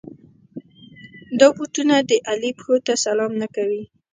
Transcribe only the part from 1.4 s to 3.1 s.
بوټونه د علي پښو ته